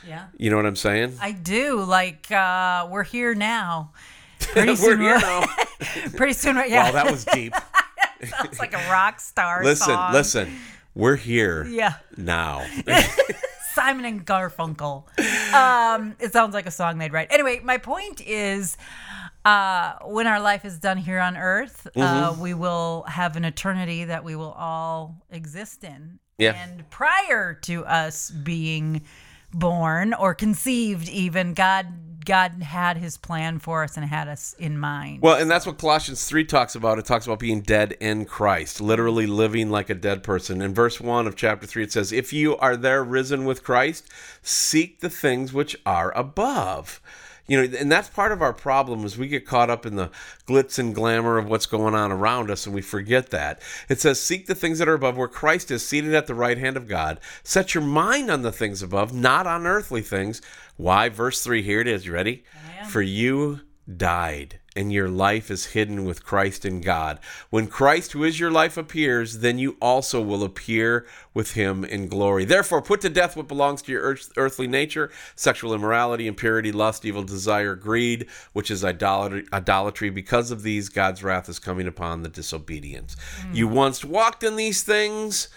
Yeah. 0.08 0.25
You 0.38 0.50
know 0.50 0.55
what 0.58 0.65
I'm 0.65 0.75
saying? 0.75 1.17
I 1.22 1.31
do. 1.31 1.81
Like, 1.84 2.29
uh, 2.31 2.88
we're 2.89 3.03
here 3.03 3.34
now. 3.36 3.91
Pretty 4.39 4.75
soon 4.75 5.00
we're- 5.00 5.19
now. 5.19 5.46
Pretty 6.15 6.34
soon, 6.34 6.55
yeah. 6.58 6.86
Wow, 6.86 6.91
that 6.91 7.12
was 7.12 7.25
deep. 7.25 7.53
sounds 8.25 8.60
like 8.60 8.74
a 8.74 8.89
rock 8.91 9.19
star. 9.19 9.63
listen, 9.63 9.88
song. 9.93 10.13
listen. 10.13 10.55
We're 10.96 11.15
here 11.17 11.65
Yeah. 11.65 11.93
now. 12.17 12.65
Simon 13.79 14.05
and 14.05 14.25
Garfunkel. 14.25 15.03
Um, 15.53 16.15
it 16.19 16.33
sounds 16.33 16.53
like 16.53 16.65
a 16.65 16.71
song 16.71 16.98
they'd 16.98 17.13
write. 17.13 17.27
Anyway, 17.31 17.62
my 17.63 17.77
point 17.77 18.21
is 18.21 18.77
uh, 19.45 19.93
when 20.05 20.27
our 20.27 20.39
life 20.39 20.65
is 20.65 20.77
done 20.79 20.98
here 20.98 21.19
on 21.19 21.38
earth, 21.38 21.88
uh, 21.88 22.00
Mm-hmm. 22.00 22.41
we 22.41 22.53
will 22.53 23.03
have 23.07 23.36
an 23.36 23.45
eternity 23.45 24.03
that 24.05 24.24
we 24.24 24.36
will 24.36 24.51
all 24.51 25.15
exist 25.31 25.83
in. 25.83 26.19
Yeah. 26.38 26.53
And 26.55 26.89
prior 26.89 27.53
to 27.63 27.86
us 27.86 28.29
being 28.31 29.01
born 29.53 30.13
or 30.13 30.33
conceived, 30.36 31.07
even, 31.09 31.53
God. 31.53 31.88
God 32.25 32.63
had 32.63 32.97
his 32.97 33.17
plan 33.17 33.59
for 33.59 33.83
us 33.83 33.97
and 33.97 34.05
had 34.05 34.27
us 34.27 34.55
in 34.59 34.77
mind. 34.77 35.21
Well, 35.21 35.38
and 35.39 35.49
that's 35.49 35.65
what 35.65 35.77
Colossians 35.77 36.25
3 36.25 36.43
talks 36.45 36.75
about. 36.75 36.99
It 36.99 37.05
talks 37.05 37.25
about 37.25 37.39
being 37.39 37.61
dead 37.61 37.95
in 37.99 38.25
Christ, 38.25 38.81
literally 38.81 39.25
living 39.25 39.69
like 39.69 39.89
a 39.89 39.95
dead 39.95 40.23
person. 40.23 40.61
In 40.61 40.73
verse 40.73 40.99
1 40.99 41.27
of 41.27 41.35
chapter 41.35 41.65
3, 41.65 41.83
it 41.83 41.91
says, 41.91 42.11
If 42.11 42.33
you 42.33 42.57
are 42.57 42.75
there 42.75 43.03
risen 43.03 43.45
with 43.45 43.63
Christ, 43.63 44.07
seek 44.41 44.99
the 44.99 45.09
things 45.09 45.53
which 45.53 45.77
are 45.85 46.11
above. 46.17 47.01
You 47.50 47.68
know, 47.68 47.77
and 47.77 47.91
that's 47.91 48.10
part 48.10 48.32
of 48.32 48.41
our 48.41 48.53
problem 48.53 49.03
is 49.03 49.18
we 49.18 49.27
get 49.27 49.46
caught 49.46 49.70
up 49.70 49.86
in 49.86 49.96
the 49.96 50.12
glitz 50.48 50.77
and 50.77 50.94
glamour 50.94 51.38
of 51.38 51.48
what's 51.48 51.65
going 51.65 51.96
on 51.96 52.12
around 52.12 52.51
us 52.51 52.65
and 52.65 52.75
we 52.75 52.82
forget 52.82 53.32
that. 53.32 53.62
It 53.89 54.00
says, 54.00 54.22
Seek 54.22 54.46
the 54.46 54.56
things 54.56 54.77
that 54.77 54.88
are 54.88 54.94
above 54.94 55.18
where 55.18 55.27
Christ 55.27 55.72
is 55.72 55.86
seated 55.86 56.13
at 56.13 56.27
the 56.27 56.36
right 56.36 56.58
hand 56.58 56.77
of 56.77 56.88
God. 56.88 57.20
Set 57.44 57.74
your 57.74 57.84
mind 57.84 58.29
on 58.29 58.44
the 58.44 58.51
things 58.51 58.84
above, 58.84 59.13
not 59.13 59.48
on 59.48 59.65
earthly 59.65 60.01
things. 60.01 60.41
Why? 60.77 61.10
Verse 61.10 61.44
3, 61.44 61.63
here 61.63 61.82
it 61.82 61.88
is. 61.88 62.06
You 62.06 62.13
ready? 62.13 62.44
For 62.88 63.01
you 63.01 63.62
died, 63.98 64.60
and 64.79 64.93
your 64.93 65.09
life 65.09 65.51
is 65.51 65.65
hidden 65.65 66.05
with 66.05 66.24
Christ 66.24 66.63
in 66.63 66.79
God. 66.79 67.19
When 67.50 67.67
Christ, 67.67 68.13
who 68.13 68.24
is 68.24 68.39
your 68.39 68.50
life, 68.50 68.77
appears, 68.77 69.39
then 69.39 69.59
you 69.59 69.75
also 69.81 70.21
will 70.21 70.41
appear 70.41 71.05
with 71.33 71.51
him 71.51 71.83
in 71.83 72.07
glory. 72.07 72.45
Therefore, 72.45 72.81
put 72.81 73.01
to 73.01 73.09
death 73.09 73.36
what 73.36 73.50
belongs 73.50 73.81
to 73.81 73.91
your 73.91 74.03
earth- 74.03 74.31
earthly 74.38 74.67
nature 74.67 75.12
sexual 75.36 75.74
immorality, 75.74 76.27
impurity, 76.27 76.71
lust, 76.71 77.03
evil 77.03 77.24
desire, 77.24 77.75
greed, 77.75 78.27
which 78.53 78.71
is 78.71 78.86
idolatry. 78.86 79.45
idolatry. 79.51 80.09
Because 80.09 80.50
of 80.50 80.63
these, 80.63 80.88
God's 80.88 81.24
wrath 81.24 81.50
is 81.50 81.59
coming 81.59 81.86
upon 81.86 82.24
the 82.24 82.29
disobedience. 82.29 83.17
Hmm. 83.41 83.53
You 83.53 83.67
once 83.67 84.05
walked 84.05 84.43
in 84.43 84.55
these 84.55 84.81
things 84.83 85.50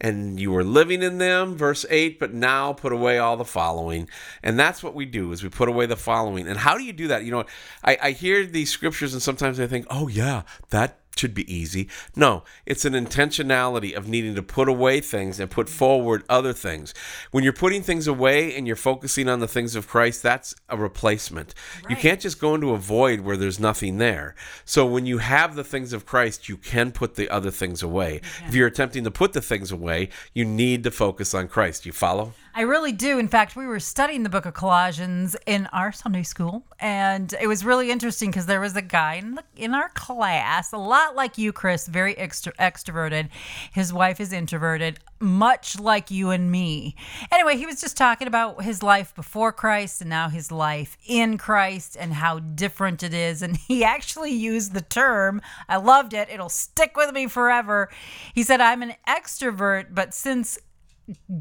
and 0.00 0.38
you 0.38 0.50
were 0.50 0.64
living 0.64 1.02
in 1.02 1.18
them 1.18 1.56
verse 1.56 1.84
8 1.90 2.18
but 2.18 2.32
now 2.32 2.72
put 2.72 2.92
away 2.92 3.18
all 3.18 3.36
the 3.36 3.44
following. 3.44 4.08
And 4.42 4.58
that's 4.58 4.82
what 4.82 4.94
we 4.94 5.06
do 5.06 5.32
is 5.32 5.42
we 5.42 5.48
put 5.48 5.68
away 5.68 5.86
the 5.86 5.96
following. 5.96 6.46
And 6.48 6.58
how 6.58 6.76
do 6.76 6.84
you 6.84 6.92
do 6.92 7.08
that? 7.08 7.24
You 7.24 7.32
know 7.32 7.44
i, 7.84 7.98
I 8.00 8.10
hear 8.12 8.46
these 8.46 8.70
scriptures 8.70 9.12
and 9.12 9.22
sometimes 9.22 9.60
i 9.60 9.66
think 9.66 9.86
oh 9.90 10.08
yeah 10.08 10.42
that 10.70 10.98
should 11.18 11.34
be 11.34 11.52
easy. 11.52 11.88
No 12.14 12.44
it's 12.66 12.84
an 12.84 12.92
intentionality 12.92 13.94
of 13.94 14.08
needing 14.08 14.34
to 14.34 14.42
put 14.42 14.68
away 14.68 15.00
things 15.00 15.40
and 15.40 15.50
put 15.50 15.68
forward 15.68 16.22
other 16.28 16.52
things. 16.52 16.94
When 17.30 17.44
you're 17.44 17.52
putting 17.52 17.82
things 17.82 18.06
away 18.06 18.56
and 18.56 18.66
you're 18.66 18.76
focusing 18.76 19.28
on 19.28 19.40
the 19.40 19.48
things 19.48 19.74
of 19.74 19.88
christ 19.88 20.22
that's 20.22 20.54
a 20.68 20.76
replacement. 20.76 21.54
You 21.88 21.96
can't 21.96 22.20
just 22.20 22.40
go 22.40 22.54
into 22.54 22.72
a 22.72 22.78
void 22.78 23.20
where 23.20 23.36
there's 23.36 23.60
nothing 23.60 23.98
there. 23.98 24.34
So 24.64 24.86
when 24.86 25.06
you 25.06 25.18
have 25.18 25.54
the 25.54 25.64
things 25.64 25.92
of 25.92 26.06
christ 26.06 26.48
you 26.48 26.56
can 26.56 26.92
put 26.92 27.14
the 27.14 27.28
other 27.28 27.50
things 27.50 27.82
away. 27.82 28.20
If 28.46 28.54
you're 28.54 28.66
attempting 28.66 29.04
to 29.04 29.10
put 29.10 29.32
the 29.32 29.40
things 29.40 29.72
away 29.72 30.08
you 30.34 30.44
need 30.44 30.84
to 30.84 30.90
focus 30.90 31.34
on 31.34 31.48
christ. 31.48 31.86
You 31.86 31.92
follow 31.92 32.34
I 32.54 32.62
really 32.62 32.92
do. 32.92 33.18
In 33.18 33.28
fact, 33.28 33.56
we 33.56 33.66
were 33.66 33.80
studying 33.80 34.22
the 34.22 34.28
book 34.28 34.46
of 34.46 34.54
Colossians 34.54 35.36
in 35.46 35.66
our 35.72 35.92
Sunday 35.92 36.22
school, 36.22 36.64
and 36.80 37.32
it 37.40 37.46
was 37.46 37.64
really 37.64 37.90
interesting 37.90 38.30
because 38.30 38.46
there 38.46 38.60
was 38.60 38.74
a 38.74 38.82
guy 38.82 39.14
in, 39.14 39.34
the, 39.34 39.44
in 39.56 39.74
our 39.74 39.90
class, 39.90 40.72
a 40.72 40.78
lot 40.78 41.14
like 41.14 41.38
you, 41.38 41.52
Chris, 41.52 41.86
very 41.86 42.14
extro- 42.14 42.56
extroverted. 42.56 43.28
His 43.72 43.92
wife 43.92 44.20
is 44.20 44.32
introverted, 44.32 44.98
much 45.20 45.78
like 45.78 46.10
you 46.10 46.30
and 46.30 46.50
me. 46.50 46.96
Anyway, 47.30 47.56
he 47.56 47.66
was 47.66 47.80
just 47.80 47.96
talking 47.96 48.26
about 48.26 48.62
his 48.62 48.82
life 48.82 49.14
before 49.14 49.52
Christ 49.52 50.00
and 50.00 50.10
now 50.10 50.28
his 50.28 50.50
life 50.50 50.96
in 51.06 51.38
Christ 51.38 51.96
and 51.98 52.14
how 52.14 52.38
different 52.38 53.02
it 53.02 53.14
is. 53.14 53.42
And 53.42 53.56
he 53.56 53.84
actually 53.84 54.32
used 54.32 54.74
the 54.74 54.80
term, 54.80 55.42
I 55.68 55.76
loved 55.76 56.14
it, 56.14 56.28
it'll 56.30 56.48
stick 56.48 56.96
with 56.96 57.12
me 57.12 57.26
forever. 57.26 57.88
He 58.34 58.42
said, 58.42 58.60
I'm 58.60 58.82
an 58.82 58.94
extrovert, 59.06 59.94
but 59.94 60.14
since 60.14 60.58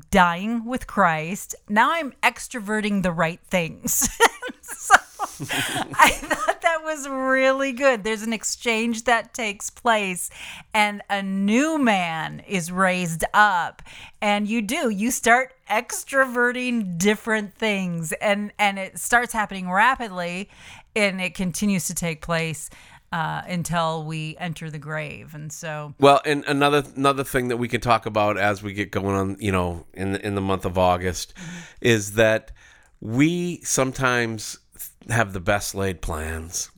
dying 0.09 0.65
with 0.65 0.87
Christ. 0.87 1.55
Now 1.69 1.91
I'm 1.91 2.13
extroverting 2.23 3.03
the 3.03 3.11
right 3.11 3.39
things. 3.49 4.09
so 4.61 4.95
I 5.99 6.09
thought 6.09 6.61
that 6.61 6.83
was 6.83 7.07
really 7.07 7.71
good. 7.71 8.03
There's 8.03 8.23
an 8.23 8.33
exchange 8.33 9.03
that 9.03 9.33
takes 9.33 9.69
place, 9.69 10.29
and 10.73 11.01
a 11.09 11.21
new 11.21 11.77
man 11.77 12.39
is 12.47 12.71
raised 12.71 13.23
up. 13.33 13.81
And 14.21 14.47
you 14.47 14.61
do, 14.61 14.89
you 14.89 15.11
start 15.11 15.53
extroverting 15.69 16.97
different 16.97 17.55
things, 17.55 18.13
and, 18.13 18.51
and 18.57 18.79
it 18.79 18.99
starts 18.99 19.33
happening 19.33 19.69
rapidly, 19.69 20.49
and 20.95 21.21
it 21.21 21.35
continues 21.35 21.85
to 21.87 21.95
take 21.95 22.21
place. 22.21 22.69
Uh, 23.09 23.41
until 23.47 24.03
we 24.03 24.35
enter 24.37 24.69
the 24.69 24.77
grave, 24.77 25.33
and 25.33 25.51
so 25.51 25.93
well 25.97 26.19
and 26.25 26.43
another 26.45 26.83
another 26.97 27.23
thing 27.23 27.47
that 27.47 27.55
we 27.55 27.69
can 27.69 27.79
talk 27.79 28.05
about 28.05 28.37
as 28.37 28.61
we 28.61 28.73
get 28.73 28.91
going 28.91 29.15
on 29.15 29.37
you 29.39 29.51
know 29.51 29.85
in 29.93 30.11
the, 30.11 30.27
in 30.27 30.35
the 30.35 30.41
month 30.41 30.65
of 30.65 30.77
august 30.77 31.33
is 31.79 32.13
that 32.15 32.51
we 32.99 33.61
sometimes 33.63 34.59
have 35.09 35.31
the 35.31 35.39
best 35.39 35.73
laid 35.73 36.01
plans 36.01 36.69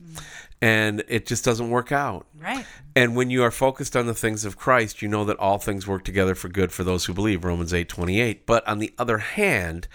and 0.62 1.02
it 1.08 1.26
just 1.26 1.44
doesn't 1.44 1.70
work 1.70 1.90
out. 1.90 2.26
Right, 2.38 2.66
And 2.94 3.16
when 3.16 3.30
you 3.30 3.42
are 3.42 3.50
focused 3.50 3.96
on 3.96 4.06
the 4.06 4.14
things 4.14 4.44
of 4.44 4.56
Christ, 4.56 5.00
you 5.00 5.08
know 5.08 5.24
that 5.24 5.38
all 5.38 5.58
things 5.58 5.86
work 5.86 6.04
together 6.04 6.34
for 6.34 6.48
good 6.48 6.72
for 6.72 6.84
those 6.84 7.06
who 7.06 7.14
believe, 7.14 7.44
Romans 7.44 7.72
8 7.72 7.88
28. 7.88 8.46
But 8.46 8.66
on 8.68 8.78
the 8.78 8.92
other 8.98 9.18
hand, 9.18 9.88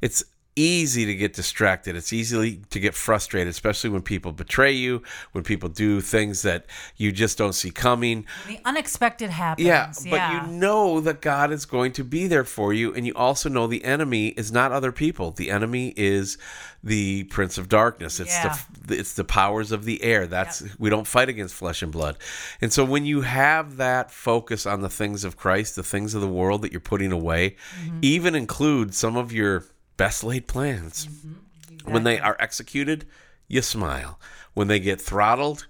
it's 0.00 0.24
easy 0.56 1.04
to 1.06 1.14
get 1.14 1.34
distracted. 1.34 1.96
It's 1.96 2.12
easy 2.12 2.60
to 2.70 2.80
get 2.80 2.94
frustrated, 2.94 3.48
especially 3.50 3.90
when 3.90 4.02
people 4.02 4.32
betray 4.32 4.72
you, 4.72 5.02
when 5.32 5.42
people 5.44 5.68
do 5.68 6.00
things 6.00 6.42
that 6.42 6.66
you 6.96 7.10
just 7.12 7.36
don't 7.38 7.52
see 7.54 7.70
coming. 7.70 8.26
the 8.46 8.60
unexpected 8.64 9.30
happens. 9.30 9.66
Yeah, 9.66 9.92
but 10.10 10.16
yeah. 10.16 10.46
you 10.46 10.52
know 10.52 11.00
that 11.00 11.20
God 11.20 11.50
is 11.52 11.64
going 11.66 11.92
to 11.92 12.04
be 12.04 12.26
there 12.26 12.44
for 12.44 12.72
you, 12.72 12.94
and 12.94 13.06
you 13.06 13.14
also 13.14 13.48
know 13.48 13.66
the 13.66 13.84
enemy 13.84 14.28
is 14.28 14.52
not 14.52 14.70
other 14.72 14.92
people. 14.92 15.30
The 15.32 15.50
enemy 15.50 15.92
is 15.96 16.38
the 16.82 17.24
prince 17.24 17.56
of 17.56 17.68
darkness. 17.68 18.20
It's 18.20 18.30
Yeah. 18.30 18.56
the 18.86 18.98
it's 18.98 19.14
the 19.14 19.24
powers 19.24 19.72
of 19.72 19.84
the 19.86 20.02
air. 20.02 20.26
That's 20.26 20.62
we 20.78 20.90
don't 20.90 21.06
fight 21.06 21.28
against 21.30 21.54
flesh 21.54 21.82
and 21.82 21.90
blood. 21.90 22.18
And 22.60 22.72
so 22.72 22.84
when 22.84 23.06
you 23.06 23.22
have 23.22 23.78
that 23.78 24.10
focus 24.10 24.66
on 24.66 24.82
the 24.82 24.90
things 24.90 25.24
of 25.24 25.36
Christ, 25.36 25.76
the 25.76 25.82
things 25.82 26.14
of 26.14 26.20
the 26.20 26.28
world 26.28 26.60
that 26.62 26.72
you're 26.72 26.80
putting 26.80 27.10
away, 27.10 27.56
Mm-hmm. 27.82 27.98
even 28.02 28.34
include 28.34 28.94
some 28.94 29.16
of 29.16 29.32
your 29.32 29.64
best 29.96 30.24
laid 30.24 30.46
plans. 30.46 31.06
Mm-hmm. 31.06 31.92
When 31.92 32.04
they 32.04 32.18
are 32.18 32.36
executed, 32.40 33.06
you 33.48 33.62
smile. 33.62 34.18
When 34.54 34.68
they 34.68 34.80
get 34.80 35.00
throttled, 35.00 35.66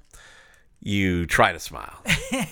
you 0.84 1.24
try 1.24 1.50
to 1.52 1.58
smile. 1.58 2.02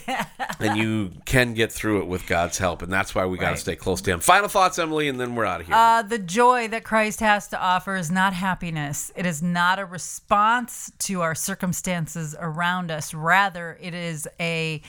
and 0.59 0.79
you 0.79 1.12
can 1.26 1.52
get 1.52 1.71
through 1.71 2.00
it 2.00 2.07
with 2.07 2.26
God's 2.26 2.57
help. 2.57 2.81
And 2.81 2.91
that's 2.91 3.14
why 3.14 3.26
we 3.26 3.37
got 3.37 3.50
to 3.50 3.57
stay 3.59 3.76
close 3.76 4.00
to 4.02 4.11
Him. 4.11 4.21
Final 4.21 4.49
thoughts, 4.49 4.79
Emily, 4.79 5.09
and 5.09 5.21
then 5.21 5.35
we're 5.35 5.45
out 5.45 5.61
of 5.61 5.67
here. 5.67 5.76
Uh, 5.76 6.02
the 6.02 6.19
joy 6.19 6.67
that 6.69 6.83
Christ 6.83 7.21
has 7.21 7.47
to 7.49 7.61
offer 7.61 7.95
is 7.95 8.11
not 8.11 8.33
happiness. 8.33 9.12
It 9.14 9.26
is 9.26 9.43
not 9.43 9.79
a 9.79 9.85
response 9.85 10.91
to 11.00 11.21
our 11.21 11.35
circumstances 11.35 12.35
around 12.38 12.91
us. 12.91 13.12
Rather, 13.12 13.79
it 13.81 13.93
is 13.93 14.26
a 14.41 14.81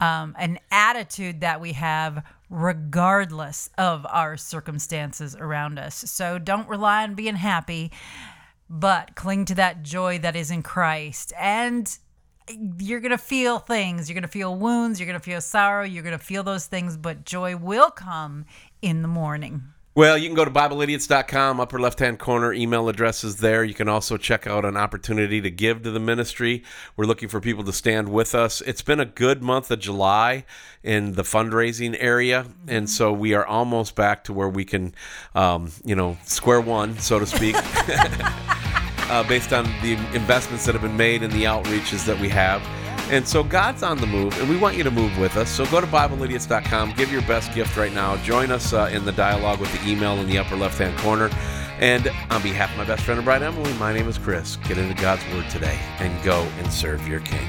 um, 0.00 0.34
an 0.38 0.58
attitude 0.70 1.40
that 1.40 1.60
we 1.60 1.72
have 1.72 2.24
regardless 2.50 3.70
of 3.78 4.06
our 4.08 4.36
circumstances 4.36 5.34
around 5.36 5.78
us. 5.78 5.96
So 5.96 6.38
don't 6.38 6.68
rely 6.68 7.02
on 7.02 7.14
being 7.14 7.36
happy, 7.36 7.90
but 8.68 9.14
cling 9.14 9.44
to 9.46 9.54
that 9.56 9.82
joy 9.82 10.18
that 10.18 10.36
is 10.36 10.50
in 10.50 10.62
Christ. 10.62 11.32
And 11.38 11.96
you're 12.78 13.00
going 13.00 13.10
to 13.10 13.18
feel 13.18 13.58
things. 13.58 14.08
You're 14.08 14.14
going 14.14 14.22
to 14.22 14.28
feel 14.28 14.54
wounds. 14.54 15.00
You're 15.00 15.06
going 15.06 15.18
to 15.18 15.24
feel 15.24 15.40
sorrow. 15.40 15.84
You're 15.84 16.02
going 16.02 16.18
to 16.18 16.24
feel 16.24 16.42
those 16.42 16.66
things, 16.66 16.96
but 16.96 17.24
joy 17.24 17.56
will 17.56 17.90
come 17.90 18.44
in 18.82 19.02
the 19.02 19.08
morning. 19.08 19.73
Well, 19.96 20.18
you 20.18 20.26
can 20.26 20.34
go 20.34 20.44
to 20.44 20.50
BibleIdiots.com, 20.50 21.60
upper 21.60 21.78
left 21.78 22.00
hand 22.00 22.18
corner, 22.18 22.52
email 22.52 22.88
address 22.88 23.22
is 23.22 23.36
there. 23.36 23.62
You 23.62 23.74
can 23.74 23.88
also 23.88 24.16
check 24.16 24.44
out 24.44 24.64
an 24.64 24.76
opportunity 24.76 25.40
to 25.40 25.52
give 25.52 25.84
to 25.84 25.92
the 25.92 26.00
ministry. 26.00 26.64
We're 26.96 27.04
looking 27.04 27.28
for 27.28 27.40
people 27.40 27.62
to 27.62 27.72
stand 27.72 28.08
with 28.08 28.34
us. 28.34 28.60
It's 28.62 28.82
been 28.82 28.98
a 28.98 29.04
good 29.04 29.40
month 29.40 29.70
of 29.70 29.78
July 29.78 30.46
in 30.82 31.12
the 31.12 31.22
fundraising 31.22 31.96
area, 32.00 32.46
and 32.66 32.90
so 32.90 33.12
we 33.12 33.34
are 33.34 33.46
almost 33.46 33.94
back 33.94 34.24
to 34.24 34.32
where 34.32 34.48
we 34.48 34.64
can, 34.64 34.96
um, 35.36 35.70
you 35.84 35.94
know, 35.94 36.18
square 36.24 36.60
one, 36.60 36.98
so 36.98 37.20
to 37.20 37.26
speak. 37.26 37.54
uh, 37.56 39.24
based 39.28 39.52
on 39.52 39.64
the 39.80 39.92
investments 40.12 40.66
that 40.66 40.72
have 40.72 40.82
been 40.82 40.96
made 40.96 41.22
and 41.22 41.32
the 41.32 41.44
outreaches 41.44 42.04
that 42.04 42.18
we 42.18 42.28
have. 42.28 42.60
And 43.10 43.26
so 43.26 43.44
God's 43.44 43.82
on 43.82 43.98
the 43.98 44.06
move, 44.06 44.38
and 44.40 44.48
we 44.48 44.56
want 44.56 44.76
you 44.76 44.84
to 44.84 44.90
move 44.90 45.16
with 45.18 45.36
us. 45.36 45.50
So 45.50 45.66
go 45.66 45.80
to 45.80 45.86
BibleIdiots.com, 45.86 46.94
give 46.96 47.12
your 47.12 47.22
best 47.22 47.52
gift 47.54 47.76
right 47.76 47.92
now. 47.92 48.16
Join 48.18 48.50
us 48.50 48.72
uh, 48.72 48.90
in 48.92 49.04
the 49.04 49.12
dialogue 49.12 49.60
with 49.60 49.72
the 49.72 49.88
email 49.88 50.14
in 50.18 50.26
the 50.26 50.38
upper 50.38 50.56
left 50.56 50.78
hand 50.78 50.96
corner. 50.98 51.30
And 51.80 52.08
on 52.30 52.42
behalf 52.42 52.70
of 52.70 52.78
my 52.78 52.84
best 52.84 53.02
friend 53.02 53.18
and 53.18 53.24
bride 53.24 53.42
Emily, 53.42 53.72
my 53.74 53.92
name 53.92 54.08
is 54.08 54.16
Chris. 54.16 54.56
Get 54.68 54.78
into 54.78 55.00
God's 55.00 55.24
Word 55.34 55.50
today 55.50 55.78
and 55.98 56.22
go 56.24 56.40
and 56.58 56.72
serve 56.72 57.06
your 57.06 57.20
King. 57.20 57.48